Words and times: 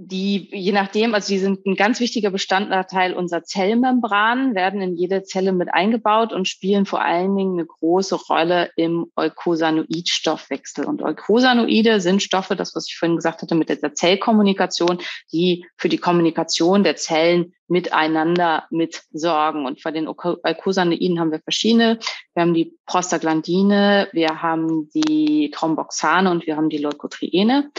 die, 0.00 0.48
je 0.52 0.70
nachdem, 0.70 1.12
also 1.12 1.32
die 1.32 1.40
sind 1.40 1.66
ein 1.66 1.74
ganz 1.74 1.98
wichtiger 1.98 2.30
Bestandteil 2.30 3.14
unserer 3.14 3.42
Zellmembran, 3.42 4.54
werden 4.54 4.80
in 4.80 4.96
jede 4.96 5.24
Zelle 5.24 5.52
mit 5.52 5.74
eingebaut 5.74 6.32
und 6.32 6.46
spielen 6.46 6.86
vor 6.86 7.02
allen 7.02 7.34
Dingen 7.34 7.54
eine 7.54 7.66
große 7.66 8.14
Rolle 8.14 8.70
im 8.76 9.10
Eukosanoidstoffwechsel. 9.16 10.84
Und 10.84 11.02
Eukosanoide 11.02 12.00
sind 12.00 12.22
Stoffe, 12.22 12.54
das, 12.54 12.76
was 12.76 12.86
ich 12.88 12.96
vorhin 12.96 13.16
gesagt 13.16 13.42
hatte, 13.42 13.56
mit 13.56 13.70
der 13.70 13.92
Zellkommunikation, 13.92 14.98
die 15.32 15.66
für 15.76 15.88
die 15.88 15.98
Kommunikation 15.98 16.84
der 16.84 16.94
Zellen 16.94 17.54
miteinander 17.68 18.64
mitsorgen. 18.70 19.66
Und 19.66 19.82
bei 19.82 19.90
den 19.90 20.08
Eicosanoiden 20.08 21.20
haben 21.20 21.30
wir 21.30 21.40
verschiedene. 21.40 21.98
Wir 22.34 22.42
haben 22.42 22.54
die 22.54 22.76
Prostaglandine, 22.86 24.08
wir 24.12 24.42
haben 24.42 24.90
die 24.94 25.50
Thromboxane 25.50 26.30
und 26.30 26.46
wir 26.46 26.56
haben 26.56 26.70
die 26.70 26.78
Leukotriene. 26.78 27.70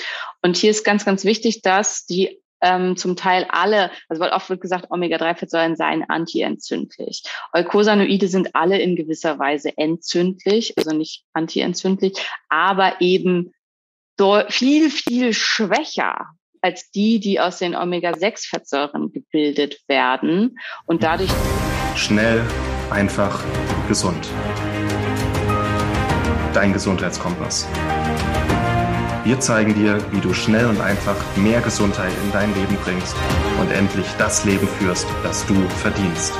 Und 0.41 0.57
hier 0.57 0.71
ist 0.71 0.85
ganz, 0.85 1.05
ganz 1.05 1.25
wichtig, 1.25 1.61
dass 1.61 2.05
die 2.05 2.41
ähm, 2.61 2.97
zum 2.97 3.15
Teil 3.15 3.45
alle, 3.49 3.91
also 4.09 4.21
weil 4.21 4.31
oft 4.31 4.49
wird 4.49 4.61
gesagt, 4.61 4.87
Omega-3-Fettsäuren 4.89 5.75
seien 5.75 6.03
antientzündlich. 6.07 7.23
Eukosanoide 7.53 8.27
sind 8.27 8.55
alle 8.55 8.79
in 8.79 8.95
gewisser 8.95 9.39
Weise 9.39 9.77
entzündlich, 9.77 10.77
also 10.77 10.91
nicht 10.91 11.23
antientzündlich, 11.33 12.13
aber 12.49 12.99
eben 12.99 13.53
viel, 14.49 14.89
viel 14.89 15.33
schwächer 15.33 16.27
als 16.61 16.91
die, 16.91 17.19
die 17.19 17.39
aus 17.39 17.59
den 17.59 17.75
Omega-6-Fettsäuren 17.75 19.11
gebildet 19.11 19.79
werden 19.87 20.59
und 20.85 21.03
dadurch 21.03 21.31
schnell, 21.95 22.41
einfach, 22.89 23.43
gesund. 23.87 24.29
Dein 26.53 26.73
Gesundheitskompass. 26.73 27.67
Wir 29.23 29.39
zeigen 29.39 29.75
dir, 29.75 29.99
wie 30.11 30.21
du 30.21 30.33
schnell 30.33 30.65
und 30.65 30.81
einfach 30.81 31.15
mehr 31.35 31.61
Gesundheit 31.61 32.11
in 32.23 32.31
dein 32.31 32.53
Leben 32.55 32.77
bringst 32.83 33.15
und 33.59 33.71
endlich 33.71 34.07
das 34.17 34.45
Leben 34.45 34.67
führst, 34.67 35.07
das 35.23 35.45
du 35.45 35.53
verdienst. 35.69 36.33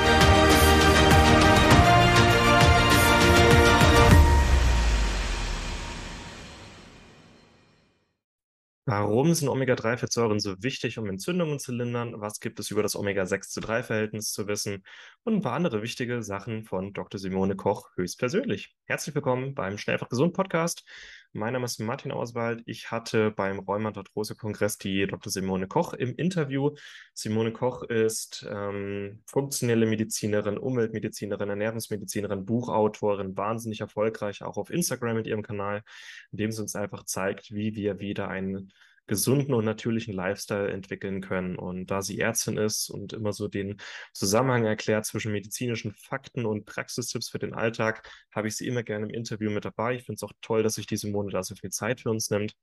Warum 9.10 9.34
sind 9.34 9.48
Omega-3-Fettsäuren 9.48 10.38
so 10.38 10.62
wichtig, 10.62 10.96
um 10.96 11.08
Entzündungen 11.08 11.58
zu 11.58 11.72
lindern? 11.72 12.20
Was 12.20 12.38
gibt 12.38 12.60
es 12.60 12.70
über 12.70 12.84
das 12.84 12.94
Omega-6 12.94 13.48
zu 13.48 13.60
3-Verhältnis 13.60 14.30
zu 14.30 14.46
wissen? 14.46 14.84
Und 15.24 15.34
ein 15.34 15.40
paar 15.40 15.54
andere 15.54 15.82
wichtige 15.82 16.22
Sachen 16.22 16.62
von 16.62 16.92
Dr. 16.92 17.18
Simone 17.18 17.56
Koch 17.56 17.90
höchstpersönlich. 17.96 18.72
Herzlich 18.84 19.12
willkommen 19.12 19.56
beim 19.56 19.78
Schnellfach 19.78 20.10
Gesund 20.10 20.32
Podcast. 20.32 20.84
Mein 21.32 21.52
Name 21.52 21.64
ist 21.64 21.78
Martin 21.78 22.10
Auswald. 22.10 22.62
Ich 22.66 22.90
hatte 22.90 23.30
beim 23.30 23.60
Rheumatarthrose-Kongress 23.60 24.78
die 24.78 25.06
Dr. 25.06 25.30
Simone 25.30 25.68
Koch 25.68 25.92
im 25.92 26.16
Interview. 26.16 26.74
Simone 27.14 27.52
Koch 27.52 27.84
ist 27.84 28.44
ähm, 28.50 29.22
funktionelle 29.26 29.86
Medizinerin, 29.86 30.58
Umweltmedizinerin, 30.58 31.48
Ernährungsmedizinerin, 31.48 32.44
Buchautorin, 32.44 33.36
wahnsinnig 33.36 33.80
erfolgreich, 33.80 34.42
auch 34.42 34.56
auf 34.56 34.70
Instagram 34.70 35.18
mit 35.18 35.28
ihrem 35.28 35.44
Kanal, 35.44 35.84
in 36.32 36.38
dem 36.38 36.50
sie 36.50 36.62
uns 36.62 36.74
einfach 36.74 37.04
zeigt, 37.04 37.52
wie 37.52 37.76
wir 37.76 38.00
wieder 38.00 38.26
einen 38.26 38.72
gesunden 39.10 39.54
und 39.54 39.64
natürlichen 39.64 40.14
Lifestyle 40.14 40.70
entwickeln 40.70 41.20
können. 41.20 41.56
Und 41.56 41.90
da 41.90 42.00
sie 42.00 42.20
Ärztin 42.20 42.56
ist 42.56 42.90
und 42.90 43.12
immer 43.12 43.32
so 43.32 43.48
den 43.48 43.76
Zusammenhang 44.12 44.64
erklärt 44.66 45.04
zwischen 45.04 45.32
medizinischen 45.32 45.92
Fakten 45.94 46.46
und 46.46 46.64
Praxistipps 46.64 47.28
für 47.28 47.40
den 47.40 47.52
Alltag, 47.52 48.08
habe 48.32 48.46
ich 48.46 48.56
sie 48.56 48.68
immer 48.68 48.84
gerne 48.84 49.06
im 49.06 49.12
Interview 49.12 49.50
mit 49.50 49.64
dabei. 49.64 49.96
Ich 49.96 50.04
finde 50.04 50.14
es 50.14 50.22
auch 50.22 50.32
toll, 50.42 50.62
dass 50.62 50.74
sich 50.74 50.86
diese 50.86 51.10
Monat 51.20 51.34
da 51.34 51.42
so 51.42 51.54
viel 51.54 51.70
Zeit 51.70 52.00
für 52.00 52.10
uns 52.10 52.30
nimmt. 52.30 52.54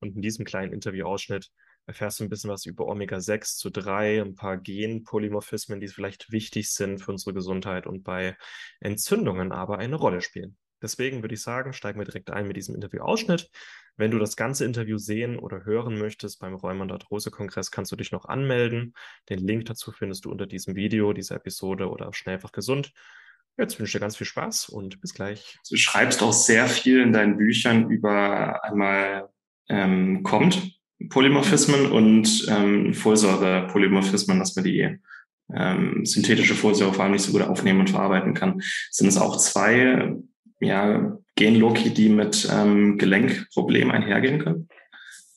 Und 0.00 0.16
in 0.16 0.22
diesem 0.22 0.44
kleinen 0.44 0.72
Interviewausschnitt 0.72 1.50
erfährst 1.86 2.18
du 2.18 2.24
ein 2.24 2.28
bisschen 2.28 2.50
was 2.50 2.66
über 2.66 2.86
Omega-6 2.86 3.56
zu 3.56 3.70
3, 3.70 4.22
ein 4.22 4.34
paar 4.34 4.56
Genpolymorphismen, 4.56 5.80
die 5.80 5.88
vielleicht 5.88 6.32
wichtig 6.32 6.70
sind 6.70 7.00
für 7.00 7.12
unsere 7.12 7.34
Gesundheit 7.34 7.86
und 7.86 8.02
bei 8.02 8.36
Entzündungen 8.80 9.52
aber 9.52 9.78
eine 9.78 9.96
Rolle 9.96 10.20
spielen. 10.20 10.56
Deswegen 10.82 11.22
würde 11.22 11.34
ich 11.34 11.42
sagen, 11.42 11.72
steigen 11.72 11.98
wir 11.98 12.04
direkt 12.04 12.30
ein 12.30 12.46
mit 12.46 12.56
diesem 12.56 12.74
Interviewausschnitt. 12.74 13.50
Wenn 13.96 14.10
du 14.10 14.18
das 14.18 14.36
ganze 14.36 14.66
Interview 14.66 14.98
sehen 14.98 15.38
oder 15.38 15.64
hören 15.64 15.98
möchtest 15.98 16.38
beim 16.38 16.54
Rheumand 16.54 16.92
Arthrose 16.92 17.30
Kongress, 17.30 17.70
kannst 17.70 17.92
du 17.92 17.96
dich 17.96 18.12
noch 18.12 18.26
anmelden. 18.26 18.92
Den 19.30 19.38
Link 19.38 19.64
dazu 19.64 19.90
findest 19.90 20.26
du 20.26 20.30
unter 20.30 20.46
diesem 20.46 20.76
Video, 20.76 21.14
dieser 21.14 21.36
Episode 21.36 21.88
oder 21.88 22.12
Schnellfach 22.12 22.52
gesund. 22.52 22.92
Jetzt 23.58 23.78
wünsche 23.78 23.90
ich 23.90 23.92
dir 23.92 24.00
ganz 24.00 24.16
viel 24.16 24.26
Spaß 24.26 24.68
und 24.68 25.00
bis 25.00 25.14
gleich. 25.14 25.58
Du 25.68 25.76
schreibst 25.76 26.22
auch 26.22 26.32
sehr 26.32 26.66
viel 26.66 27.00
in 27.00 27.12
deinen 27.12 27.38
Büchern 27.38 27.90
über 27.90 28.62
einmal 28.64 29.30
ähm, 29.68 30.22
kommt 30.22 30.76
Polymorphismen 31.08 31.90
und 31.92 32.46
ähm, 32.48 32.94
Folsäure-Polymorphismen, 32.94 34.38
dass 34.38 34.56
man 34.56 34.64
die 34.64 34.98
ähm, 35.54 36.04
synthetische 36.04 36.54
Folsäure 36.54 36.92
vor 36.92 37.04
allem 37.04 37.12
nicht 37.12 37.22
so 37.22 37.32
gut 37.32 37.42
aufnehmen 37.42 37.80
und 37.80 37.90
verarbeiten 37.90 38.34
kann. 38.34 38.62
Sind 38.90 39.08
es 39.08 39.18
auch 39.18 39.36
zwei 39.36 40.16
ja, 40.60 41.18
Genloki, 41.34 41.90
die 41.90 42.08
mit 42.08 42.48
ähm, 42.50 42.98
Gelenkproblemen 42.98 43.90
einhergehen 43.90 44.42
können? 44.42 44.68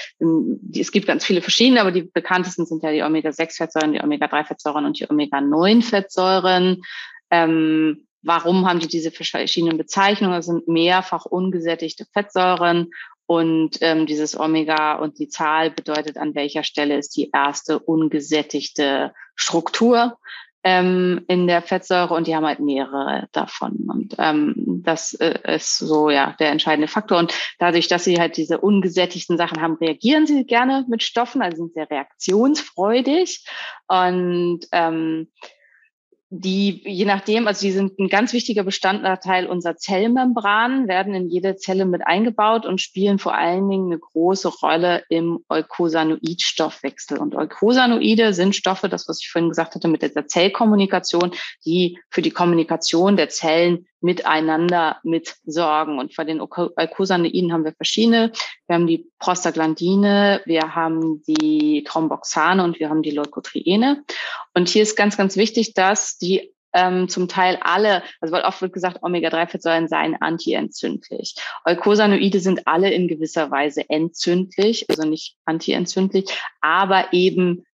es 0.77 0.91
gibt 0.91 1.07
ganz 1.07 1.25
viele 1.25 1.41
verschiedene, 1.41 1.79
aber 1.79 1.91
die 1.91 2.03
bekanntesten 2.03 2.65
sind 2.65 2.83
ja 2.83 2.91
die 2.91 3.03
Omega-6-Fettsäuren, 3.03 3.93
die 3.93 4.01
Omega-3-Fettsäuren 4.01 4.85
und 4.85 4.99
die 4.99 5.09
Omega-9-Fettsäuren. 5.09 6.81
Ähm, 7.31 8.05
warum 8.21 8.67
haben 8.67 8.79
die 8.79 8.87
diese 8.87 9.11
verschiedenen 9.11 9.77
Bezeichnungen? 9.77 10.35
Das 10.35 10.47
sind 10.47 10.67
mehrfach 10.67 11.25
ungesättigte 11.25 12.05
Fettsäuren 12.11 12.89
und 13.29 13.77
ähm, 13.81 14.07
dieses 14.07 14.35
Omega 14.39 14.95
und 14.95 15.19
die 15.19 15.27
Zahl 15.27 15.69
bedeutet, 15.69 16.17
an 16.17 16.33
welcher 16.33 16.63
Stelle 16.63 16.97
ist 16.97 17.15
die 17.15 17.29
erste 17.31 17.77
ungesättigte 17.77 19.13
Struktur 19.35 20.17
ähm, 20.63 21.25
in 21.27 21.45
der 21.45 21.61
Fettsäure 21.61 22.15
und 22.15 22.25
die 22.25 22.35
haben 22.35 22.47
halt 22.47 22.59
mehrere 22.59 23.27
davon. 23.31 23.87
Und 23.87 24.15
ähm, 24.17 24.81
das 24.83 25.13
äh, 25.13 25.37
ist 25.55 25.77
so 25.77 26.09
ja 26.09 26.35
der 26.39 26.49
entscheidende 26.49 26.87
Faktor. 26.87 27.19
Und 27.19 27.35
dadurch, 27.59 27.87
dass 27.87 28.03
sie 28.03 28.19
halt 28.19 28.35
diese 28.35 28.57
ungesättigten 28.57 29.37
Sachen 29.37 29.61
haben, 29.61 29.75
reagieren 29.75 30.25
sie 30.25 30.43
gerne 30.45 30.83
mit 30.89 31.03
Stoffen, 31.03 31.43
also 31.43 31.57
sind 31.57 31.75
sehr 31.75 31.87
reaktionsfreudig. 31.87 33.45
Und 33.87 34.61
ähm, 34.71 35.27
die, 36.31 36.81
je 36.85 37.05
nachdem, 37.05 37.47
also 37.47 37.61
die 37.65 37.71
sind 37.71 37.97
ein 37.97 38.07
ganz 38.07 38.33
wichtiger 38.33 38.63
Bestandteil 38.63 39.47
unserer 39.47 39.77
Zellmembran, 39.77 40.87
werden 40.87 41.15
in 41.15 41.27
jede 41.27 41.55
Zelle 41.55 41.85
mit 41.85 42.05
eingebaut 42.05 42.67
und 42.67 42.81
spielen 42.81 43.17
vor 43.17 43.33
allen 43.33 43.67
Dingen 43.67 43.87
eine 43.87 43.97
große 43.97 44.47
Rolle 44.47 45.03
im 45.09 45.39
Eukosanoidstoffwechsel. 45.49 47.17
Und 47.17 47.35
Eukosanoide 47.35 48.33
sind 48.33 48.55
Stoffe, 48.55 48.89
das, 48.89 49.07
was 49.07 49.21
ich 49.21 49.29
vorhin 49.31 49.49
gesagt 49.49 49.73
hatte, 49.73 49.87
mit 49.87 50.03
der 50.03 50.27
Zellkommunikation, 50.27 51.31
die 51.65 51.97
für 52.11 52.21
die 52.21 52.31
Kommunikation 52.31 53.17
der 53.17 53.29
Zellen 53.29 53.87
miteinander 54.01 54.97
mitsorgen. 55.03 55.99
Und 55.99 56.15
bei 56.15 56.23
den 56.23 56.41
Eukosanoiden 56.41 57.51
haben 57.51 57.65
wir 57.65 57.73
verschiedene. 57.73 58.31
Wir 58.67 58.75
haben 58.75 58.87
die 58.87 59.09
Prostaglandine, 59.19 60.41
wir 60.45 60.75
haben 60.75 61.21
die 61.23 61.83
Thromboxane 61.83 62.63
und 62.63 62.79
wir 62.79 62.89
haben 62.89 63.01
die 63.01 63.11
Leukotriene. 63.11 64.03
Und 64.53 64.69
hier 64.69 64.83
ist 64.83 64.95
ganz, 64.95 65.17
ganz 65.17 65.35
wichtig, 65.37 65.73
dass 65.73 66.17
die 66.17 66.53
ähm, 66.73 67.09
zum 67.09 67.27
Teil 67.27 67.57
alle, 67.61 68.03
also 68.21 68.33
weil 68.33 68.43
oft 68.43 68.61
wird 68.61 68.73
gesagt, 68.73 68.99
Omega-3-Fettsäuren 69.01 69.87
seien 69.87 70.15
antientzündlich. 70.21 71.35
Eukosanoide 71.65 72.39
sind 72.39 72.67
alle 72.67 72.91
in 72.91 73.07
gewisser 73.07 73.49
Weise 73.51 73.89
entzündlich, 73.89 74.87
also 74.89 75.03
nicht 75.03 75.35
antientzündlich, 75.45 76.25
aber 76.61 77.11
eben 77.11 77.65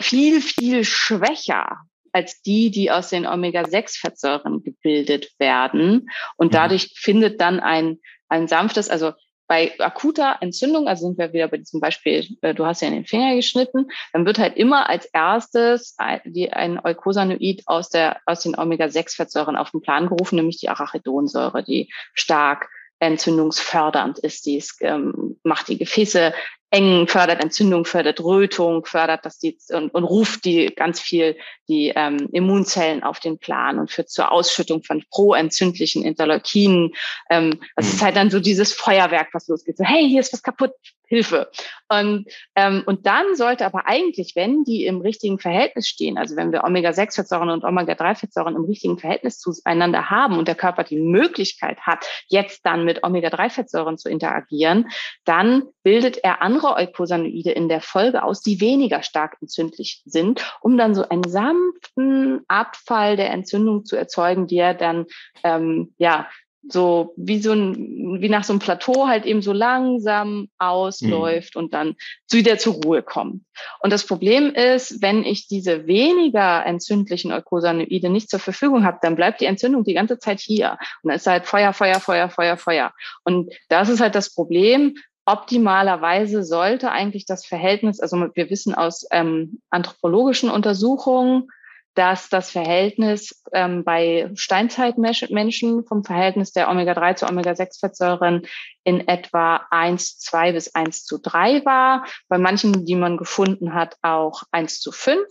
viel, 0.00 0.40
viel 0.40 0.84
schwächer 0.84 1.82
als 2.12 2.42
die, 2.42 2.70
die 2.70 2.90
aus 2.90 3.10
den 3.10 3.26
Omega-6-Fettsäuren 3.26 4.62
gebildet 4.62 5.30
werden. 5.38 6.10
Und 6.36 6.48
mhm. 6.48 6.56
dadurch 6.56 6.92
findet 6.94 7.40
dann 7.40 7.60
ein, 7.60 7.98
ein 8.28 8.48
sanftes, 8.48 8.90
also 8.90 9.12
bei 9.48 9.72
akuter 9.80 10.36
Entzündung, 10.40 10.88
also 10.88 11.06
sind 11.06 11.18
wir 11.18 11.32
wieder 11.32 11.48
bei 11.48 11.56
diesem 11.56 11.80
Beispiel, 11.80 12.36
äh, 12.42 12.54
du 12.54 12.66
hast 12.66 12.82
ja 12.82 12.88
in 12.88 12.94
den 12.94 13.06
Finger 13.06 13.34
geschnitten, 13.34 13.88
dann 14.12 14.26
wird 14.26 14.38
halt 14.38 14.56
immer 14.56 14.90
als 14.90 15.06
erstes 15.06 15.96
die, 16.26 16.52
ein 16.52 16.78
Eukosanoid 16.84 17.62
aus, 17.64 17.88
der, 17.88 18.20
aus 18.26 18.40
den 18.40 18.58
Omega-6-Fettsäuren 18.58 19.56
auf 19.56 19.70
den 19.70 19.80
Plan 19.80 20.08
gerufen, 20.08 20.36
nämlich 20.36 20.58
die 20.58 20.68
Arachidonsäure, 20.68 21.64
die 21.64 21.90
stark 22.12 22.68
entzündungsfördernd 23.00 24.18
ist. 24.18 24.44
Die 24.44 24.56
ist, 24.56 24.78
ähm, 24.80 25.38
macht 25.42 25.68
die 25.68 25.78
Gefäße 25.78 26.34
eng, 26.70 27.08
fördert 27.08 27.42
Entzündung, 27.42 27.84
fördert 27.84 28.20
Rötung, 28.20 28.84
fördert 28.84 29.24
das 29.24 29.38
die 29.38 29.56
und, 29.70 29.94
und 29.94 30.04
ruft 30.04 30.44
die 30.44 30.66
ganz 30.74 31.00
viel 31.00 31.36
die 31.68 31.92
ähm, 31.94 32.28
Immunzellen 32.32 33.02
auf 33.02 33.20
den 33.20 33.38
Plan 33.38 33.78
und 33.78 33.90
führt 33.90 34.10
zur 34.10 34.32
Ausschüttung 34.32 34.82
von 34.82 35.04
proentzündlichen 35.10 36.02
Interleukinen. 36.02 36.94
Ähm, 37.30 37.60
das 37.76 37.88
ist 37.88 38.00
mhm. 38.00 38.04
halt 38.06 38.16
dann 38.16 38.30
so 38.30 38.40
dieses 38.40 38.72
Feuerwerk, 38.72 39.28
was 39.32 39.48
losgeht. 39.48 39.76
So, 39.76 39.84
hey, 39.84 40.08
hier 40.08 40.20
ist 40.20 40.32
was 40.32 40.42
kaputt, 40.42 40.72
Hilfe. 41.08 41.50
Und, 41.88 42.26
ähm, 42.54 42.82
und 42.84 43.06
dann 43.06 43.34
sollte 43.34 43.64
aber 43.64 43.86
eigentlich, 43.86 44.36
wenn 44.36 44.64
die 44.64 44.84
im 44.84 45.00
richtigen 45.00 45.38
Verhältnis 45.38 45.88
stehen, 45.88 46.18
also 46.18 46.36
wenn 46.36 46.52
wir 46.52 46.64
Omega-6-Fettsäuren 46.64 47.48
und 47.48 47.64
Omega-3-Fettsäuren 47.64 48.54
im 48.54 48.64
richtigen 48.64 48.98
Verhältnis 48.98 49.38
zueinander 49.38 50.10
haben 50.10 50.38
und 50.38 50.48
der 50.48 50.54
Körper 50.54 50.84
die 50.84 51.00
Möglichkeit 51.00 51.80
hat, 51.80 52.06
jetzt 52.28 52.66
dann 52.66 52.84
mit 52.84 53.04
Omega-3-Fettsäuren 53.04 53.96
zu 53.96 54.10
interagieren, 54.10 54.90
dann 55.24 55.62
bildet 55.82 56.18
er 56.18 56.42
andere 56.58 56.76
Eukosanoide 56.76 57.52
in 57.52 57.68
der 57.68 57.80
Folge 57.80 58.22
aus, 58.22 58.42
die 58.42 58.60
weniger 58.60 59.02
stark 59.02 59.36
entzündlich 59.40 60.02
sind, 60.04 60.42
um 60.60 60.76
dann 60.76 60.94
so 60.94 61.08
einen 61.08 61.24
sanften 61.24 62.40
Abfall 62.48 63.16
der 63.16 63.30
Entzündung 63.30 63.84
zu 63.84 63.96
erzeugen, 63.96 64.46
der 64.46 64.74
dann 64.74 65.06
ähm, 65.44 65.94
ja 65.98 66.28
so 66.70 67.14
wie 67.16 67.40
so 67.40 67.52
ein, 67.52 68.20
wie 68.20 68.28
nach 68.28 68.44
so 68.44 68.52
einem 68.52 68.60
Plateau 68.60 69.06
halt 69.06 69.24
eben 69.24 69.40
so 69.40 69.52
langsam 69.52 70.48
ausläuft 70.58 71.54
mhm. 71.54 71.62
und 71.62 71.72
dann 71.72 71.94
wieder 72.30 72.58
zur 72.58 72.74
Ruhe 72.74 73.02
kommt. 73.02 73.44
Und 73.80 73.92
das 73.92 74.04
Problem 74.04 74.52
ist, 74.52 75.00
wenn 75.00 75.24
ich 75.24 75.46
diese 75.46 75.86
weniger 75.86 76.66
entzündlichen 76.66 77.32
Eukosanoide 77.32 78.10
nicht 78.10 78.28
zur 78.28 78.40
Verfügung 78.40 78.84
habe, 78.84 78.98
dann 79.00 79.16
bleibt 79.16 79.40
die 79.40 79.46
Entzündung 79.46 79.84
die 79.84 79.94
ganze 79.94 80.18
Zeit 80.18 80.40
hier. 80.40 80.72
Und 81.02 81.08
dann 81.08 81.16
ist 81.16 81.26
halt 81.26 81.46
Feuer, 81.46 81.72
Feuer, 81.72 82.00
Feuer, 82.00 82.28
Feuer, 82.28 82.56
Feuer. 82.56 82.92
Und 83.24 83.52
das 83.68 83.88
ist 83.88 84.00
halt 84.00 84.14
das 84.14 84.34
Problem. 84.34 84.96
Optimalerweise 85.28 86.42
sollte 86.42 86.90
eigentlich 86.90 87.26
das 87.26 87.44
Verhältnis, 87.44 88.00
also 88.00 88.16
wir 88.32 88.48
wissen 88.48 88.74
aus 88.74 89.06
ähm, 89.10 89.60
anthropologischen 89.68 90.48
Untersuchungen, 90.48 91.50
dass 91.92 92.30
das 92.30 92.50
Verhältnis 92.50 93.42
ähm, 93.52 93.84
bei 93.84 94.30
Steinzeitmenschen 94.34 95.84
vom 95.84 96.02
Verhältnis 96.02 96.52
der 96.52 96.70
Omega-3 96.70 97.16
zu 97.16 97.26
Omega-6-Fettsäuren 97.26 98.46
in 98.84 99.06
etwa 99.06 99.66
1, 99.70 100.18
2 100.18 100.52
bis 100.52 100.74
1 100.74 101.04
zu 101.04 101.18
3 101.18 101.62
war. 101.66 102.06
Bei 102.28 102.38
manchen, 102.38 102.86
die 102.86 102.94
man 102.94 103.18
gefunden 103.18 103.74
hat, 103.74 103.96
auch 104.00 104.44
1 104.50 104.80
zu 104.80 104.92
5. 104.92 105.26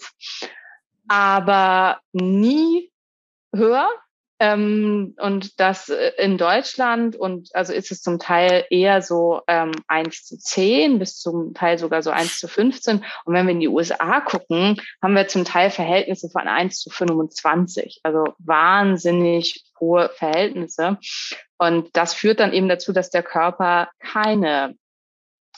Aber 1.07 2.01
nie 2.13 2.91
höher. 3.51 3.89
Ähm, 4.39 5.15
und 5.19 5.59
das 5.59 5.89
äh, 5.89 6.11
in 6.17 6.37
Deutschland 6.37 7.15
und 7.15 7.49
also 7.55 7.73
ist 7.73 7.91
es 7.91 8.01
zum 8.01 8.19
Teil 8.19 8.65
eher 8.69 9.01
so 9.01 9.41
ähm, 9.47 9.71
1 9.87 10.25
zu 10.25 10.37
10 10.37 10.99
bis 10.99 11.17
zum 11.17 11.55
Teil 11.55 11.79
sogar 11.79 12.03
so 12.03 12.11
1 12.11 12.39
zu 12.39 12.47
15. 12.47 13.03
Und 13.25 13.33
wenn 13.33 13.47
wir 13.47 13.53
in 13.53 13.59
die 13.59 13.67
USA 13.67 14.21
gucken, 14.21 14.79
haben 15.01 15.15
wir 15.15 15.27
zum 15.27 15.43
Teil 15.43 15.71
Verhältnisse 15.71 16.29
von 16.29 16.47
1 16.47 16.79
zu 16.79 16.91
25. 16.91 18.01
Also 18.03 18.25
wahnsinnig 18.37 19.65
hohe 19.79 20.09
Verhältnisse. 20.09 20.97
Und 21.57 21.89
das 21.93 22.13
führt 22.13 22.39
dann 22.39 22.53
eben 22.53 22.69
dazu, 22.69 22.93
dass 22.93 23.09
der 23.09 23.23
Körper 23.23 23.89
keine 23.99 24.75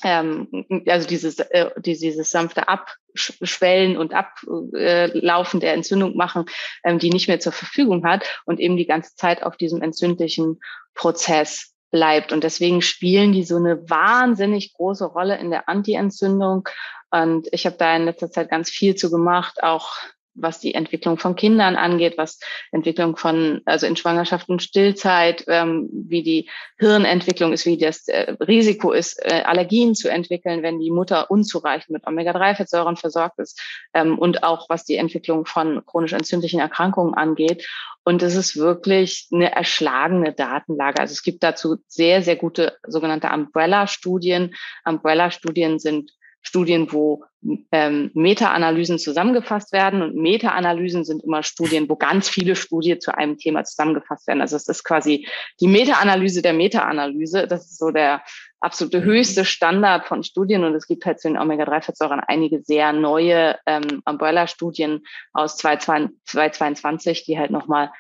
ähm, 0.04 0.66
also 0.88 1.08
dieses, 1.08 1.40
äh, 1.40 1.72
dieses 1.78 2.30
sanfte 2.30 2.68
Abschwellen 2.68 3.98
und 3.98 4.14
Ablaufen 4.14 5.60
der 5.60 5.74
Entzündung 5.74 6.16
machen, 6.16 6.46
ähm, 6.84 7.00
die 7.00 7.10
nicht 7.10 7.28
mehr 7.28 7.40
zur 7.40 7.52
Verfügung 7.52 8.06
hat 8.06 8.42
und 8.46 8.60
eben 8.60 8.78
die 8.78 8.86
ganze 8.86 9.16
Zeit 9.16 9.44
auf 9.44 9.58
diesem 9.58 9.82
entzündlichen 9.82 10.60
Prozess 10.94 11.74
bleibt. 11.92 12.32
Und 12.32 12.44
deswegen 12.44 12.82
spielen 12.82 13.32
die 13.34 13.44
so 13.44 13.56
eine 13.56 13.90
wahnsinnig 13.90 14.74
große 14.74 15.06
Rolle 15.06 15.38
in 15.38 15.50
der 15.50 15.68
Anti-Entzündung. 15.68 16.68
Und 17.12 17.48
ich 17.52 17.66
habe 17.66 17.78
da 17.78 17.96
in 17.96 18.06
letzter 18.06 18.32
Zeit 18.32 18.50
ganz 18.50 18.70
viel 18.70 18.96
zu 18.96 19.10
gemacht, 19.10 19.64
auch 19.64 19.94
was 20.42 20.60
die 20.60 20.74
Entwicklung 20.74 21.18
von 21.18 21.36
Kindern 21.36 21.76
angeht, 21.76 22.18
was 22.18 22.40
Entwicklung 22.72 23.18
von, 23.18 23.62
also 23.66 23.86
in 23.86 23.96
Schwangerschaft 23.96 24.50
und 24.50 24.64
Stillzeit, 24.64 25.44
ähm, 25.48 25.90
wie 25.92 26.24
die 26.24 26.50
Hirnentwicklung 26.78 27.54
ist, 27.54 27.66
wie 27.66 27.78
das 27.78 28.08
äh, 28.08 28.36
Risiko 28.40 28.92
ist, 28.92 29.20
äh, 29.24 29.44
Allergien 29.44 29.96
zu 29.96 30.10
entwickeln, 30.10 30.64
wenn 30.64 30.80
die 30.80 30.92
Mutter 30.92 31.30
unzureichend 31.30 31.90
mit 31.92 32.08
Omega-3-Fettsäuren 32.08 32.96
versorgt 32.96 33.40
ist 33.40 33.62
ähm, 33.94 34.18
und 34.18 34.44
auch 34.44 34.68
was 34.70 34.86
die 34.86 34.96
Entwicklung 34.96 35.46
von 35.46 35.86
chronisch 35.86 36.14
entzündlichen 36.14 36.60
Erkrankungen 36.60 37.14
angeht. 37.14 37.68
Und 38.04 38.24
es 38.24 38.36
ist 38.36 38.58
wirklich 38.58 39.28
eine 39.32 39.52
erschlagene 39.52 40.34
Datenlage. 40.34 41.00
Also 41.00 41.12
es 41.12 41.22
gibt 41.22 41.44
dazu 41.44 41.78
sehr, 41.88 42.24
sehr 42.24 42.36
gute 42.36 42.78
sogenannte 42.88 43.30
Umbrella-Studien. 43.30 44.56
Umbrella-Studien 44.86 45.80
sind 45.80 46.12
Studien, 46.42 46.92
wo 46.92 47.24
ähm, 47.72 48.12
Meta-Analysen 48.14 49.00
zusammengefasst 49.00 49.72
werden. 49.72 50.02
Und 50.02 50.16
Meta-Analysen 50.16 51.06
sind 51.06 51.24
immer 51.24 51.44
Studien, 51.44 51.90
wo 51.90 51.96
ganz 51.96 52.30
viele 52.30 52.56
Studien 52.56 53.00
zu 53.00 53.16
einem 53.16 53.38
Thema 53.38 53.64
zusammengefasst 53.64 54.28
werden. 54.28 54.42
Also 54.42 54.56
es 54.56 54.68
ist 54.68 54.84
quasi 54.84 55.28
die 55.60 55.68
Meta-Analyse 55.68 56.42
der 56.42 56.54
Meta-Analyse. 56.54 57.48
Das 57.48 57.66
ist 57.66 57.78
so 57.78 57.92
der 57.92 58.24
absolute 58.60 59.04
höchste 59.04 59.46
Standard 59.46 60.08
von 60.08 60.24
Studien. 60.24 60.64
Und 60.64 60.76
es 60.76 60.88
gibt 60.88 61.06
halt 61.06 61.20
zu 61.20 61.28
den 61.28 61.38
Omega-3-Fettsäuren 61.38 62.22
einige 62.28 62.62
sehr 62.62 62.94
neue 62.94 63.58
ähm, 63.66 64.02
Umbrella-Studien 64.06 65.06
aus 65.34 65.58
2022, 65.58 67.26
die 67.26 67.38
halt 67.38 67.52
nochmal 67.52 67.92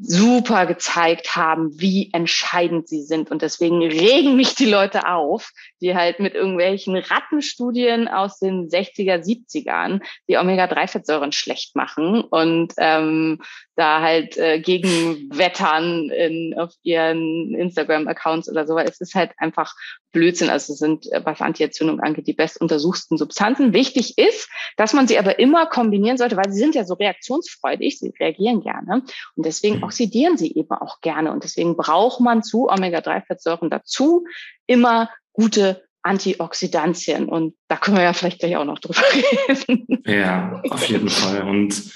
super 0.00 0.66
gezeigt 0.66 1.34
haben, 1.34 1.80
wie 1.80 2.10
entscheidend 2.12 2.88
sie 2.88 3.02
sind. 3.02 3.30
Und 3.30 3.42
deswegen 3.42 3.82
regen 3.82 4.36
mich 4.36 4.54
die 4.54 4.70
Leute 4.70 5.08
auf, 5.08 5.50
die 5.80 5.94
halt 5.94 6.20
mit 6.20 6.34
irgendwelchen 6.34 6.96
Rattenstudien 6.96 8.06
aus 8.06 8.38
den 8.38 8.68
60er, 8.68 9.16
70ern 9.24 10.00
die 10.28 10.36
Omega-3-Fettsäuren 10.36 11.32
schlecht 11.32 11.74
machen 11.74 12.20
und 12.20 12.74
ähm, 12.78 13.40
da 13.78 14.00
halt 14.00 14.36
äh, 14.36 14.58
gegen 14.58 15.30
wettern 15.32 16.10
in, 16.10 16.58
auf 16.58 16.72
ihren 16.82 17.54
Instagram-Accounts 17.54 18.50
oder 18.50 18.66
so. 18.66 18.76
Es 18.76 19.00
ist 19.00 19.14
halt 19.14 19.30
einfach 19.38 19.72
Blödsinn. 20.10 20.50
Also 20.50 20.74
sind, 20.74 21.10
äh, 21.12 21.20
was 21.24 21.40
Antierzündung 21.40 22.00
angeht, 22.00 22.26
die 22.26 22.32
bestuntersuchten 22.32 23.16
Substanzen. 23.16 23.72
Wichtig 23.72 24.18
ist, 24.18 24.50
dass 24.76 24.94
man 24.94 25.06
sie 25.06 25.16
aber 25.16 25.38
immer 25.38 25.66
kombinieren 25.66 26.18
sollte, 26.18 26.36
weil 26.36 26.50
sie 26.50 26.58
sind 26.58 26.74
ja 26.74 26.84
so 26.84 26.94
reaktionsfreudig, 26.94 28.00
sie 28.00 28.12
reagieren 28.18 28.62
gerne. 28.62 29.04
Und 29.36 29.46
deswegen 29.46 29.76
mhm. 29.76 29.84
oxidieren 29.84 30.36
sie 30.36 30.52
eben 30.56 30.72
auch 30.72 31.00
gerne. 31.00 31.30
Und 31.30 31.44
deswegen 31.44 31.76
braucht 31.76 32.20
man 32.20 32.42
zu 32.42 32.68
Omega-3-Fettsäuren 32.68 33.70
dazu 33.70 34.24
immer 34.66 35.08
gute 35.32 35.84
Antioxidantien. 36.02 37.28
Und 37.28 37.54
da 37.68 37.76
können 37.76 37.96
wir 37.96 38.02
ja 38.02 38.12
vielleicht 38.12 38.40
gleich 38.40 38.56
auch 38.56 38.64
noch 38.64 38.80
drüber 38.80 39.02
reden. 39.48 40.02
Ja, 40.04 40.60
auf 40.68 40.84
jeden 40.88 41.10
Fall. 41.10 41.42
Und 41.42 41.92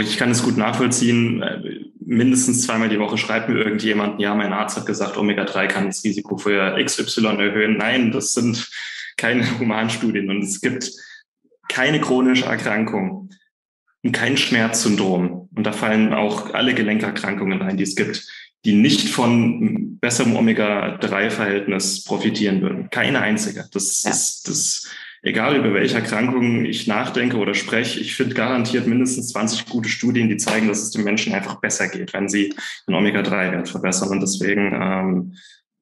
ich 0.00 0.16
kann 0.16 0.30
es 0.30 0.42
gut 0.42 0.56
nachvollziehen. 0.56 1.42
Mindestens 2.04 2.62
zweimal 2.62 2.88
die 2.88 2.98
Woche 2.98 3.18
schreibt 3.18 3.48
mir 3.48 3.58
irgendjemand, 3.58 4.20
ja, 4.20 4.34
mein 4.34 4.52
Arzt 4.52 4.76
hat 4.76 4.86
gesagt, 4.86 5.16
Omega-3 5.16 5.66
kann 5.66 5.86
das 5.86 6.04
Risiko 6.04 6.36
für 6.36 6.76
XY 6.82 7.26
erhöhen. 7.38 7.76
Nein, 7.76 8.10
das 8.10 8.32
sind 8.34 8.70
keine 9.16 9.46
Humanstudien 9.58 10.30
und 10.30 10.42
es 10.42 10.60
gibt 10.60 10.90
keine 11.68 12.00
chronische 12.00 12.44
Erkrankung, 12.44 13.30
kein 14.12 14.36
Schmerzsyndrom. 14.36 15.48
Und 15.54 15.64
da 15.64 15.72
fallen 15.72 16.12
auch 16.12 16.52
alle 16.52 16.74
Gelenkerkrankungen 16.74 17.62
rein, 17.62 17.76
die 17.76 17.84
es 17.84 17.96
gibt, 17.96 18.26
die 18.64 18.74
nicht 18.74 19.08
von 19.08 19.98
besserem 19.98 20.36
Omega-3-Verhältnis 20.36 22.04
profitieren 22.04 22.62
würden. 22.62 22.90
Keine 22.90 23.20
einzige. 23.20 23.68
Das 23.72 24.02
ja. 24.02 24.10
ist 24.10 24.48
das, 24.48 24.90
egal 25.24 25.56
über 25.56 25.72
welche 25.72 25.96
Erkrankungen 25.96 26.66
ich 26.66 26.86
nachdenke 26.86 27.38
oder 27.38 27.54
spreche, 27.54 27.98
ich 27.98 28.14
finde 28.14 28.34
garantiert 28.34 28.86
mindestens 28.86 29.32
20 29.32 29.66
gute 29.66 29.88
Studien, 29.88 30.28
die 30.28 30.36
zeigen, 30.36 30.68
dass 30.68 30.82
es 30.82 30.90
den 30.90 31.02
Menschen 31.02 31.34
einfach 31.34 31.60
besser 31.60 31.88
geht, 31.88 32.12
wenn 32.12 32.28
sie 32.28 32.54
den 32.86 32.94
Omega-3-Wert 32.94 33.68
verbessern. 33.68 34.10
Und 34.10 34.20
deswegen, 34.20 34.72
ähm, 34.74 35.34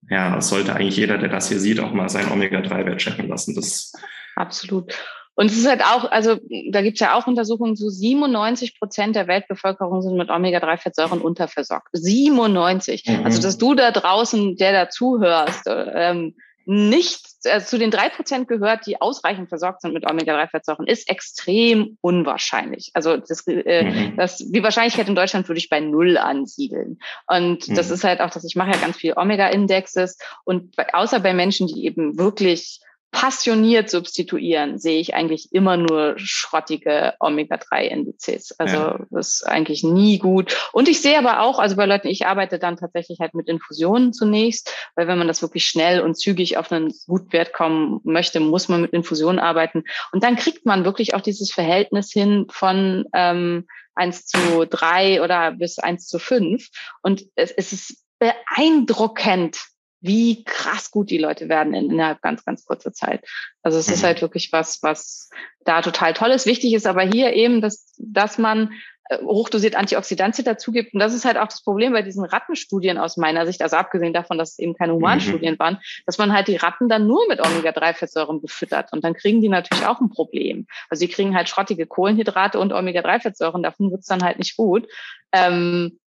ja, 0.09 0.41
sollte 0.41 0.75
eigentlich 0.75 0.97
jeder, 0.97 1.19
der 1.19 1.29
das 1.29 1.49
hier 1.49 1.59
sieht, 1.59 1.81
auch 1.81 1.93
mal 1.93 2.09
seinen 2.09 2.31
Omega-3-Wert 2.31 2.99
checken 2.99 3.29
lassen. 3.29 3.55
Das 3.55 3.93
Absolut. 4.37 4.95
Und 5.35 5.47
es 5.47 5.57
ist 5.57 5.67
halt 5.67 5.83
auch, 5.83 6.11
also 6.11 6.37
da 6.71 6.83
gibt's 6.83 7.01
ja 7.01 7.15
auch 7.15 7.27
Untersuchungen, 7.27 7.75
so 7.75 7.89
97 7.89 8.79
Prozent 8.79 9.17
der 9.17 9.27
Weltbevölkerung 9.27 10.03
sind 10.03 10.17
mit 10.17 10.31
Omega-3-Fettsäuren 10.31 11.21
unterversorgt. 11.21 11.89
97. 11.93 13.05
Mhm. 13.07 13.25
Also 13.25 13.41
dass 13.41 13.59
du 13.59 13.75
da 13.75 13.91
draußen, 13.91 14.57
der 14.57 14.73
dazuhörst, 14.73 15.65
ähm, 15.67 16.35
nicht 16.65 17.33
äh, 17.45 17.61
zu 17.61 17.79
den 17.79 17.91
drei 17.91 18.09
Prozent 18.09 18.49
gehört, 18.49 18.87
die 18.87 19.01
ausreichend 19.01 19.49
versorgt 19.49 19.83
sind 19.83 19.95
mit 19.95 20.09
Omega-3-Fettsäuren, 20.09 20.87
ist 20.87 21.09
extrem 21.09 21.99
unwahrscheinlich. 22.01 22.91
Also 22.95 23.17
das, 23.17 23.47
äh, 23.47 23.85
mhm. 23.85 24.17
das, 24.17 24.39
die 24.39 24.63
Wahrscheinlichkeit 24.63 25.09
in 25.09 25.15
Deutschland 25.15 25.49
würde 25.49 25.59
ich 25.59 25.69
bei 25.69 25.81
null 25.81 26.19
ansiedeln. 26.19 26.99
Und 27.27 27.69
mhm. 27.69 27.75
das 27.75 27.91
ist 27.91 28.05
halt 28.05 28.21
auch, 28.21 28.31
dass 28.31 28.45
ich 28.45 28.57
mache 28.57 28.71
ja 28.71 28.77
ganz 28.79 28.97
viel 28.97 29.15
Omega-Indexes 29.15 30.19
und 30.45 30.77
bei, 30.77 30.93
außer 30.95 31.21
bei 31.21 31.35
Menschen, 31.35 31.67
die 31.67 31.85
eben 31.85 32.19
wirklich 32.19 32.81
passioniert 33.13 33.91
substituieren, 33.91 34.79
sehe 34.79 34.99
ich 34.99 35.15
eigentlich 35.15 35.53
immer 35.53 35.77
nur 35.77 36.15
schrottige 36.17 37.13
Omega-3-Indizes. 37.21 38.59
Also 38.59 38.77
ja. 38.77 39.07
das 39.11 39.35
ist 39.35 39.47
eigentlich 39.47 39.85
nie 39.85 40.19
gut. 40.19 40.57
Und 40.73 40.89
ich 40.89 41.03
sehe 41.03 41.19
aber 41.19 41.43
auch, 41.43 41.59
also 41.59 41.77
bei 41.77 41.85
Leuten, 41.85 42.09
ich 42.09 42.27
arbeite 42.27 42.59
dann 42.59 42.79
tatsächlich 42.79 43.21
halt 43.21 43.35
mit 43.35 43.49
Infusionen 43.49 44.15
zunächst, 44.15 44.75
weil 44.97 45.07
wenn 45.07 45.19
man 45.19 45.29
das 45.29 45.43
wirklich 45.43 45.67
schnell 45.67 46.01
und 46.01 46.19
zügig 46.19 46.57
auf 46.57 46.73
einen 46.73 46.93
Gutwert 47.07 47.53
kommen 47.53 48.01
möchte, 48.03 48.41
muss 48.41 48.69
man 48.69 48.81
mit 48.81 48.93
Infusionen 48.95 49.39
arbeiten. 49.39 49.85
Und 50.13 50.25
dann 50.25 50.37
kriegt 50.37 50.65
man 50.65 50.87
wirklich 50.87 51.15
auch 51.15 51.21
dieses 51.21 51.53
Verhältnis 51.53 52.11
hin 52.11 52.47
von 52.51 53.05
ähm, 53.13 53.67
1 53.95 54.25
zu 54.25 54.67
3 54.67 55.23
oder 55.23 55.53
bis 55.53 55.79
1 55.79 56.07
zu 56.07 56.19
5. 56.19 56.67
Und 57.03 57.27
es, 57.35 57.51
es 57.51 57.73
ist 57.75 58.05
beeindruckend, 58.19 59.59
wie 60.03 60.45
krass 60.45 60.91
gut 60.91 61.11
die 61.11 61.19
Leute 61.19 61.49
werden 61.49 61.75
in, 61.75 61.91
innerhalb 61.91 62.21
ganz, 62.21 62.45
ganz 62.45 62.67
kurzer 62.67 62.93
Zeit. 62.93 63.25
Also 63.63 63.79
es 63.79 63.87
mhm. 63.87 63.95
ist 63.95 64.05
halt 64.05 64.21
wirklich 64.21 64.53
was, 64.53 64.83
was 64.83 65.31
da 65.65 65.81
total 65.81 66.13
toll 66.13 66.31
ist. 66.31 66.47
Wichtig 66.47 66.75
ist 66.75 66.87
aber 66.87 67.03
hier 67.03 67.33
eben, 67.33 67.61
dass, 67.61 67.95
dass 67.99 68.37
man 68.37 68.73
äh, 69.09 69.19
hochdosiert 69.19 69.77
Antioxidantien 69.77 70.45
dazu 70.45 70.73
gibt. 70.73 70.93
Und 70.93 71.01
das 71.01 71.15
ist 71.15 71.25
halt 71.25 71.37
auch 71.37 71.47
das 71.47 71.63
Problem 71.63 71.93
bei 71.93 72.03
diesen 72.03 72.25
Rattenstudien 72.25 72.99
aus 72.99 73.17
meiner 73.17 73.47
Sicht, 73.47 73.63
also 73.63 73.77
abgesehen 73.77 74.13
davon, 74.13 74.39
dass 74.39 74.53
es 74.53 74.59
eben 74.59 74.75
keine 74.75 74.93
Humanstudien 74.95 75.55
mhm. 75.55 75.59
waren, 75.61 75.79
dass 76.05 76.19
man 76.19 76.33
halt 76.33 76.49
die 76.49 76.57
Ratten 76.57 76.89
dann 76.89 77.07
nur 77.07 77.27
mit 77.29 77.41
Omega-3-Fettsäuren 77.41 78.43
befüttert. 78.43 78.93
Und 78.93 79.05
dann 79.05 79.15
kriegen 79.15 79.41
die 79.41 79.49
natürlich 79.49 79.87
auch 79.87 80.01
ein 80.01 80.11
Problem. 80.11 80.67
Also 80.91 81.01
sie 81.01 81.09
kriegen 81.09 81.37
halt 81.37 81.49
schrottige 81.49 81.87
Kohlenhydrate 81.87 82.59
und 82.59 82.73
Omega-3-Fettsäuren, 82.73 83.63
davon 83.63 83.93
wird's 83.93 84.07
dann 84.07 84.25
halt 84.25 84.39
nicht 84.39 84.57
gut. 84.57 84.89
Ähm, 85.33 86.01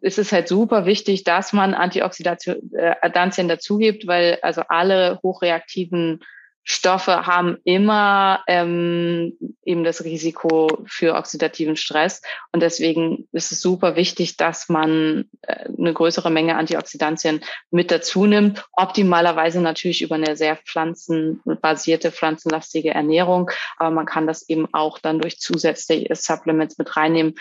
ist 0.00 0.18
es 0.18 0.32
halt 0.32 0.48
super 0.48 0.86
wichtig, 0.86 1.24
dass 1.24 1.52
man 1.52 1.74
Antioxidantien 1.74 2.72
äh, 2.74 3.48
dazugibt, 3.48 4.06
weil 4.06 4.38
also 4.42 4.62
alle 4.68 5.20
hochreaktiven 5.22 6.20
Stoffe 6.66 7.26
haben 7.26 7.58
immer 7.64 8.42
ähm, 8.46 9.36
eben 9.66 9.84
das 9.84 10.02
Risiko 10.02 10.84
für 10.86 11.14
oxidativen 11.14 11.76
Stress. 11.76 12.22
Und 12.52 12.62
deswegen 12.62 13.28
ist 13.32 13.52
es 13.52 13.60
super 13.60 13.96
wichtig, 13.96 14.38
dass 14.38 14.70
man 14.70 15.26
äh, 15.42 15.68
eine 15.78 15.92
größere 15.92 16.30
Menge 16.30 16.56
Antioxidantien 16.56 17.42
mit 17.70 17.90
dazu 17.90 18.24
nimmt. 18.24 18.64
Optimalerweise 18.72 19.60
natürlich 19.60 20.00
über 20.00 20.14
eine 20.14 20.36
sehr 20.36 20.56
pflanzenbasierte, 20.56 22.10
pflanzenlastige 22.10 22.92
Ernährung. 22.92 23.50
Aber 23.76 23.90
man 23.90 24.06
kann 24.06 24.26
das 24.26 24.48
eben 24.48 24.66
auch 24.72 24.98
dann 24.98 25.20
durch 25.20 25.38
zusätzliche 25.38 26.16
Supplements 26.16 26.78
mit 26.78 26.96
reinnehmen. 26.96 27.34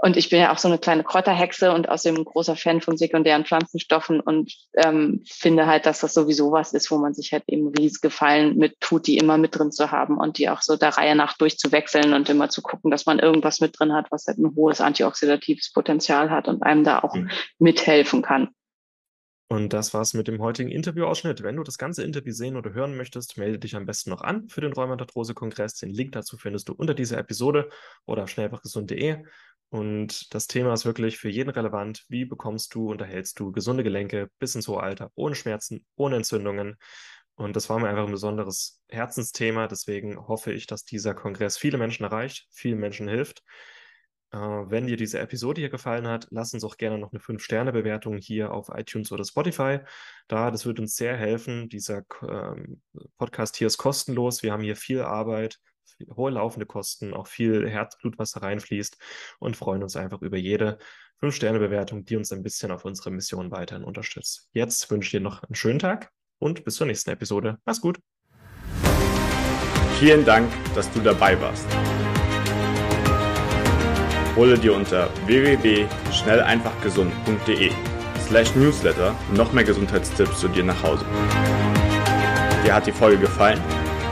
Und 0.00 0.16
ich 0.16 0.30
bin 0.30 0.38
ja 0.38 0.52
auch 0.52 0.58
so 0.58 0.68
eine 0.68 0.78
kleine 0.78 1.02
Kräuterhexe 1.02 1.72
und 1.72 1.88
außerdem 1.88 2.20
ein 2.20 2.24
großer 2.24 2.54
Fan 2.54 2.80
von 2.80 2.96
sekundären 2.96 3.44
Pflanzenstoffen 3.44 4.20
und 4.20 4.54
ähm, 4.76 5.24
finde 5.26 5.66
halt, 5.66 5.86
dass 5.86 5.98
das 5.98 6.14
sowieso 6.14 6.52
was 6.52 6.72
ist, 6.72 6.92
wo 6.92 6.98
man 6.98 7.14
sich 7.14 7.32
halt 7.32 7.42
eben 7.48 7.68
riesige 7.76 8.08
Gefallen 8.08 8.56
mit 8.56 8.78
tut, 8.80 9.08
die 9.08 9.18
immer 9.18 9.38
mit 9.38 9.58
drin 9.58 9.72
zu 9.72 9.90
haben 9.90 10.16
und 10.16 10.38
die 10.38 10.48
auch 10.48 10.62
so 10.62 10.76
der 10.76 10.90
Reihe 10.90 11.16
nach 11.16 11.36
durchzuwechseln 11.36 12.14
und 12.14 12.28
immer 12.28 12.48
zu 12.48 12.62
gucken, 12.62 12.92
dass 12.92 13.06
man 13.06 13.18
irgendwas 13.18 13.60
mit 13.60 13.76
drin 13.76 13.92
hat, 13.92 14.06
was 14.12 14.26
halt 14.28 14.38
ein 14.38 14.54
hohes 14.54 14.80
antioxidatives 14.80 15.72
Potenzial 15.72 16.30
hat 16.30 16.46
und 16.46 16.62
einem 16.62 16.84
da 16.84 17.00
auch 17.00 17.14
mhm. 17.14 17.30
mithelfen 17.58 18.22
kann. 18.22 18.50
Und 19.50 19.72
das 19.72 19.94
war's 19.94 20.12
mit 20.12 20.28
dem 20.28 20.42
heutigen 20.42 20.70
Interviewausschnitt. 20.70 21.42
Wenn 21.42 21.56
du 21.56 21.62
das 21.62 21.78
ganze 21.78 22.04
Interview 22.04 22.32
sehen 22.32 22.56
oder 22.56 22.74
hören 22.74 22.98
möchtest, 22.98 23.38
melde 23.38 23.58
dich 23.58 23.74
am 23.76 23.86
besten 23.86 24.10
noch 24.10 24.20
an 24.20 24.46
für 24.50 24.60
den 24.60 24.74
Rheumatarthrose-Kongress. 24.74 25.74
Den 25.76 25.88
Link 25.88 26.12
dazu 26.12 26.36
findest 26.36 26.68
du 26.68 26.74
unter 26.74 26.92
dieser 26.92 27.16
Episode 27.16 27.70
oder 28.04 28.24
auf 28.24 28.28
schnellfachgesund.de. 28.28 29.24
Und 29.70 30.34
das 30.34 30.46
Thema 30.46 30.72
ist 30.72 30.86
wirklich 30.86 31.18
für 31.18 31.28
jeden 31.28 31.50
relevant. 31.50 32.04
Wie 32.08 32.24
bekommst 32.24 32.74
du, 32.74 32.90
unterhältst 32.90 33.38
du 33.38 33.52
gesunde 33.52 33.82
Gelenke 33.84 34.30
bis 34.38 34.54
ins 34.54 34.66
hohe 34.68 34.82
Alter, 34.82 35.10
ohne 35.14 35.34
Schmerzen, 35.34 35.84
ohne 35.96 36.16
Entzündungen? 36.16 36.76
Und 37.34 37.54
das 37.54 37.68
war 37.68 37.78
mir 37.78 37.88
einfach 37.88 38.06
ein 38.06 38.12
besonderes 38.12 38.82
Herzensthema. 38.88 39.68
Deswegen 39.68 40.26
hoffe 40.26 40.52
ich, 40.52 40.66
dass 40.66 40.84
dieser 40.84 41.14
Kongress 41.14 41.58
viele 41.58 41.78
Menschen 41.78 42.04
erreicht, 42.04 42.48
vielen 42.50 42.78
Menschen 42.78 43.08
hilft. 43.08 43.42
Äh, 44.32 44.38
wenn 44.38 44.86
dir 44.86 44.96
diese 44.96 45.18
Episode 45.20 45.60
hier 45.60 45.70
gefallen 45.70 46.06
hat, 46.06 46.26
lass 46.30 46.52
uns 46.52 46.64
auch 46.64 46.76
gerne 46.76 46.98
noch 46.98 47.12
eine 47.12 47.20
5-Sterne-Bewertung 47.20 48.18
hier 48.18 48.52
auf 48.52 48.70
iTunes 48.74 49.12
oder 49.12 49.24
Spotify. 49.24 49.80
Da, 50.28 50.50
das 50.50 50.66
wird 50.66 50.80
uns 50.80 50.96
sehr 50.96 51.16
helfen. 51.16 51.68
Dieser 51.68 52.02
ähm, 52.22 52.82
Podcast 53.18 53.56
hier 53.56 53.66
ist 53.66 53.78
kostenlos. 53.78 54.42
Wir 54.42 54.52
haben 54.52 54.62
hier 54.62 54.76
viel 54.76 55.02
Arbeit 55.02 55.60
hohe 56.14 56.30
laufende 56.30 56.66
Kosten, 56.66 57.14
auch 57.14 57.26
viel 57.26 57.68
Herzblut, 57.68 58.18
was 58.18 58.32
da 58.32 58.40
reinfließt 58.40 58.98
und 59.38 59.56
freuen 59.56 59.82
uns 59.82 59.96
einfach 59.96 60.20
über 60.22 60.36
jede 60.36 60.78
5-Sterne-Bewertung, 61.20 62.04
die 62.04 62.16
uns 62.16 62.32
ein 62.32 62.42
bisschen 62.42 62.70
auf 62.70 62.84
unsere 62.84 63.10
Mission 63.10 63.50
weiterhin 63.50 63.84
unterstützt. 63.84 64.50
Jetzt 64.52 64.90
wünsche 64.90 65.06
ich 65.06 65.12
dir 65.12 65.20
noch 65.20 65.42
einen 65.42 65.54
schönen 65.54 65.78
Tag 65.78 66.10
und 66.38 66.64
bis 66.64 66.74
zur 66.76 66.86
nächsten 66.86 67.10
Episode. 67.10 67.58
Mach's 67.64 67.80
gut. 67.80 67.98
Vielen 69.98 70.24
Dank, 70.24 70.48
dass 70.74 70.90
du 70.92 71.00
dabei 71.00 71.40
warst. 71.40 71.66
Hole 74.36 74.56
dir 74.56 74.74
unter 74.74 75.10
www.schnelleinfachgesund.de 75.26 77.72
slash 78.20 78.54
newsletter 78.54 79.16
noch 79.34 79.52
mehr 79.52 79.64
Gesundheitstipps 79.64 80.38
zu 80.38 80.46
dir 80.46 80.62
nach 80.62 80.80
Hause. 80.82 81.04
Dir 82.64 82.74
hat 82.74 82.86
die 82.86 82.92
Folge 82.92 83.18
gefallen? 83.18 83.60